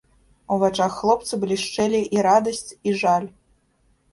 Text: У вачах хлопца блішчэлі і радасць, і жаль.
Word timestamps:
У 0.53 0.55
вачах 0.61 0.95
хлопца 1.01 1.39
блішчэлі 1.43 2.01
і 2.17 2.25
радасць, 2.29 2.65
і 2.89 2.95
жаль. 3.03 3.27